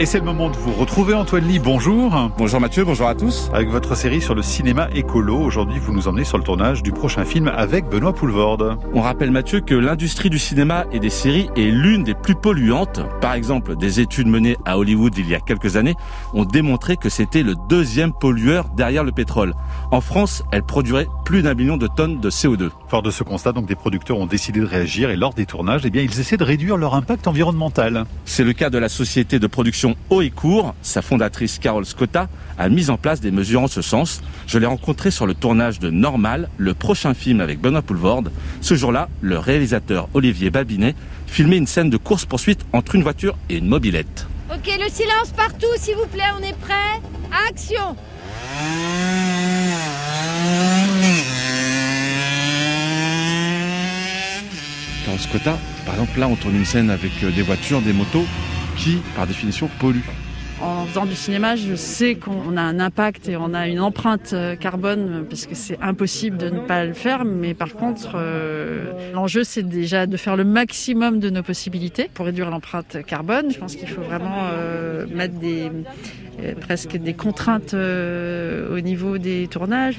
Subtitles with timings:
[0.00, 2.30] Et c'est le moment de vous retrouver Antoine Lee, bonjour.
[2.38, 3.50] Bonjour Mathieu, bonjour à tous.
[3.52, 6.90] Avec votre série sur le cinéma écolo, aujourd'hui vous nous emmenez sur le tournage du
[6.90, 8.78] prochain film avec Benoît Poulvorde.
[8.94, 13.02] On rappelle Mathieu que l'industrie du cinéma et des séries est l'une des plus polluantes.
[13.20, 15.96] Par exemple, des études menées à Hollywood il y a quelques années
[16.32, 19.52] ont démontré que c'était le deuxième pollueur derrière le pétrole.
[19.90, 22.70] En France, elle produirait plus d'un million de tonnes de CO2.
[22.88, 25.82] Fort de ce constat, donc des producteurs ont décidé de réagir et lors des tournages,
[25.84, 28.06] eh bien, ils essaient de réduire leur impact environnemental.
[28.24, 32.28] C'est le cas de la société de production Haut et Court, sa fondatrice Carole Scotta
[32.58, 34.22] a mis en place des mesures en ce sens.
[34.46, 38.32] Je l'ai rencontré sur le tournage de Normal, le prochain film avec Benoît Poulvorde.
[38.60, 40.94] Ce jour-là, le réalisateur Olivier Babinet
[41.26, 44.26] filmait une scène de course-poursuite entre une voiture et une mobilette.
[44.52, 47.00] Ok, le silence partout, s'il vous plaît, on est prêt
[47.48, 47.96] Action
[55.04, 58.26] Carole Scotta, par exemple, là, on tourne une scène avec euh, des voitures, des motos
[58.80, 60.02] qui, par définition, polluent.
[60.62, 64.34] En faisant du cinéma, je sais qu'on a un impact et on a une empreinte
[64.34, 67.24] euh, carbone parce que c'est impossible de ne pas le faire.
[67.24, 72.26] Mais par contre, euh, l'enjeu, c'est déjà de faire le maximum de nos possibilités pour
[72.26, 73.50] réduire l'empreinte carbone.
[73.50, 75.70] Je pense qu'il faut vraiment euh, mettre des,
[76.60, 79.96] presque des contraintes euh, au niveau des tournages,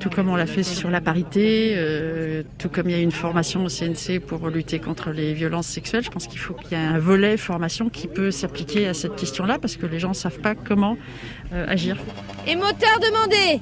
[0.00, 3.12] tout comme on l'a fait sur la parité, euh, tout comme il y a une
[3.12, 6.02] formation au CNC pour lutter contre les violences sexuelles.
[6.04, 9.16] Je pense qu'il faut qu'il y ait un volet formation qui peut s'appliquer à cette
[9.16, 10.96] question-là parce que les gens ne savent pas comment
[11.52, 11.96] euh, agir.
[12.46, 13.60] Et moteur demandé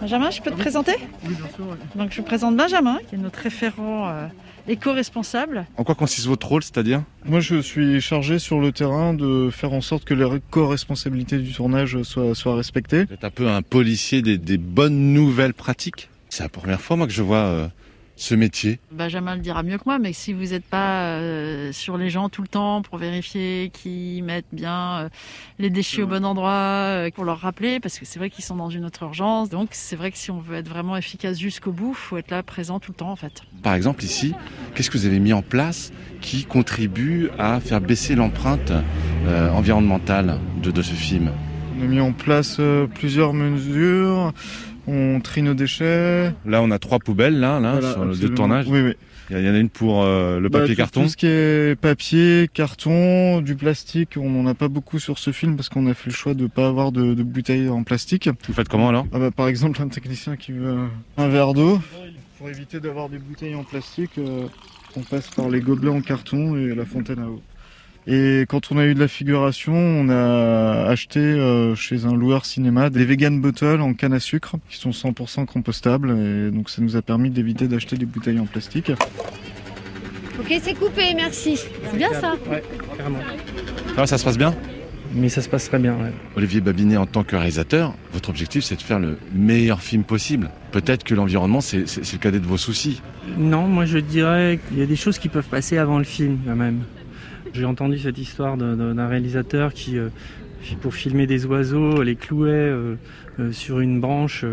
[0.00, 0.92] Benjamin, je peux te présenter
[1.24, 1.76] Oui, bien sûr.
[1.96, 4.26] Donc je présente Benjamin, qui est notre référent euh,
[4.68, 5.66] éco-responsable.
[5.76, 7.02] En quoi consiste votre rôle, c'est-à-dire?
[7.24, 11.52] Moi, je suis chargé sur le terrain de faire en sorte que les co-responsabilités du
[11.52, 13.04] tournage soient, soient respectées.
[13.04, 16.10] Vous êtes un peu un policier des, des bonnes nouvelles pratiques?
[16.28, 17.68] C'est la première fois, moi, que je vois euh,
[18.18, 18.80] ce métier.
[18.90, 22.28] Benjamin le dira mieux que moi, mais si vous n'êtes pas euh, sur les gens
[22.28, 25.08] tout le temps pour vérifier qu'ils mettent bien euh,
[25.60, 28.56] les déchets au bon endroit, euh, pour leur rappeler, parce que c'est vrai qu'ils sont
[28.56, 29.50] dans une autre urgence.
[29.50, 32.42] Donc c'est vrai que si on veut être vraiment efficace jusqu'au bout, faut être là
[32.42, 33.42] présent tout le temps en fait.
[33.62, 34.34] Par exemple, ici,
[34.74, 38.72] qu'est-ce que vous avez mis en place qui contribue à faire baisser l'empreinte
[39.26, 41.30] euh, environnementale de, de ce film?
[41.78, 44.32] On a mis en place euh, plusieurs mesures.
[44.90, 46.32] On trie nos déchets.
[46.46, 48.66] Là, on a trois poubelles, là, là Voilà, sur le tournage.
[48.68, 48.94] Oui, oui.
[49.30, 51.02] Il y en a une pour euh, le Bah, papier tout- carton.
[51.02, 55.32] Tout ce qui est papier, carton, du plastique, on n'en a pas beaucoup sur ce
[55.32, 57.82] film parce qu'on a fait le choix de ne pas avoir de, de bouteilles en
[57.82, 58.30] plastique.
[58.46, 59.06] Vous faites comment alors?
[59.12, 60.78] Ah bah, par exemple, un technicien qui veut
[61.18, 61.78] un verre d'eau.
[62.38, 64.46] Pour éviter d'avoir des bouteilles en plastique, euh,
[64.96, 67.42] on passe par les gobelets en carton et la fontaine à eau.
[68.10, 72.46] Et quand on a eu de la figuration, on a acheté euh, chez un loueur
[72.46, 76.80] cinéma des vegan bottles en canne à sucre qui sont 100% compostables et donc ça
[76.80, 78.90] nous a permis d'éviter d'acheter des bouteilles en plastique.
[80.40, 81.56] Ok, c'est coupé, merci.
[81.58, 82.62] C'est bien ça Ouais,
[82.96, 83.18] carrément.
[83.88, 84.54] Ça, va, ça se passe bien?
[85.14, 86.12] Mais ça se passe très bien, ouais.
[86.36, 90.50] Olivier Babinet, en tant que réalisateur, votre objectif, c'est de faire le meilleur film possible.
[90.70, 93.02] Peut-être que l'environnement, c'est c'est- c'est le cadet de vos soucis.
[93.36, 96.38] Non, moi je dirais qu'il y a des choses qui peuvent passer avant le film
[96.46, 96.80] quand même.
[97.52, 100.08] J'ai entendu cette histoire d'un réalisateur qui, euh,
[100.80, 102.96] pour filmer des oiseaux, les clouait euh,
[103.38, 104.44] euh, sur une branche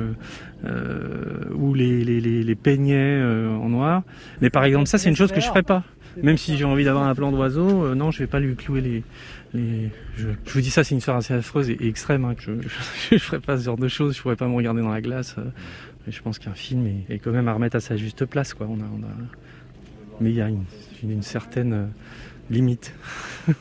[1.53, 4.03] ou les, peignait en noir.
[4.41, 5.83] Mais par exemple, ça c'est une chose que je ferais pas.
[6.23, 9.03] Même si j'ai envie d'avoir un plan d'oiseau, non, je vais pas lui clouer les.
[10.17, 12.25] Je, vous dis ça, c'est une histoire assez affreuse et, extrême.
[12.25, 12.51] Hein, je,
[13.11, 14.15] je ferais pas ce genre de choses.
[14.15, 15.35] Je pourrais pas me regarder dans la glace.
[16.07, 18.67] et je pense qu'un film est, quand même à remettre à sa juste place, quoi.
[18.67, 18.87] On a.
[20.21, 21.89] Mais il y a une, certaine
[22.49, 22.93] limite.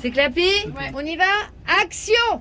[0.00, 0.48] C'est clapi
[0.94, 1.24] On y va
[1.82, 2.40] Action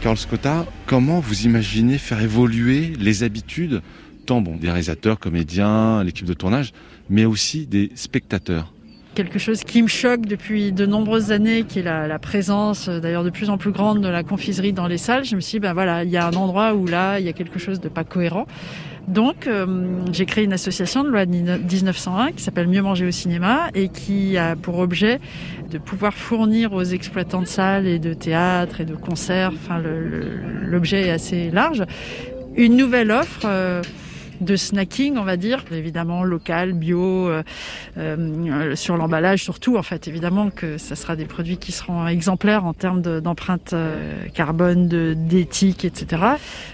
[0.00, 3.82] Carl Scotta, comment vous imaginez faire évoluer les habitudes,
[4.26, 6.72] tant bon, des réalisateurs, comédiens, l'équipe de tournage,
[7.08, 8.72] mais aussi des spectateurs?
[9.14, 13.24] Quelque chose qui me choque depuis de nombreuses années, qui est la, présence, euh, d'ailleurs
[13.24, 15.24] de plus en plus grande, de la confiserie dans les salles.
[15.24, 17.28] Je me suis dit, ben voilà, il y a un endroit où là, il y
[17.28, 18.46] a quelque chose de pas cohérent.
[19.08, 19.66] Donc, euh,
[20.12, 24.38] j'ai créé une association de loi 1901 qui s'appelle Mieux manger au cinéma et qui
[24.38, 25.20] a pour objet
[25.70, 29.82] de pouvoir fournir aux exploitants de salles et de théâtres et de concerts, enfin,
[30.62, 31.82] l'objet est assez large,
[32.56, 33.42] une nouvelle offre.
[33.44, 33.82] euh,
[34.44, 37.42] de snacking, on va dire, évidemment local, bio, euh,
[37.98, 39.76] euh, sur l'emballage surtout.
[39.76, 43.72] En fait, évidemment que ça sera des produits qui seront exemplaires en termes de- d'empreinte
[43.72, 46.22] euh, carbone, d'éthique, etc.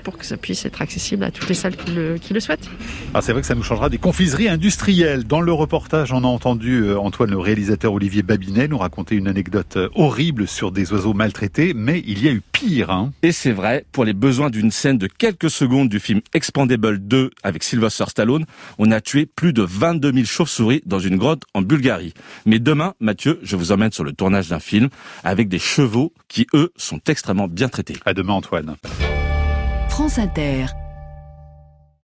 [0.05, 2.69] Pour que ça puisse être accessible à toutes les salles qui le, souhaitent.
[3.15, 5.25] Ah, c'est vrai que ça nous changera des confiseries industrielles.
[5.25, 9.79] Dans le reportage, on a entendu Antoine, le réalisateur Olivier Babinet, nous raconter une anecdote
[9.95, 12.43] horrible sur des oiseaux maltraités, mais il y a eu.
[12.59, 12.91] Pire.
[12.91, 13.13] Hein.
[13.23, 17.31] Et c'est vrai, pour les besoins d'une scène de quelques secondes du film Expandable 2
[17.43, 18.47] avec Sylvester Stallone,
[18.79, 22.15] on a tué plus de 22 000 chauves-souris dans une grotte en Bulgarie.
[22.47, 24.89] Mais demain, Mathieu, je vous emmène sur le tournage d'un film
[25.25, 27.97] avec des chevaux qui, eux, sont extrêmement bien traités.
[28.05, 28.77] À demain, Antoine.
[29.89, 30.67] France Inter.